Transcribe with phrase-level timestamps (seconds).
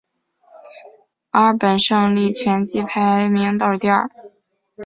[1.29, 4.09] 墨尔本胜利全季排名倒数第二。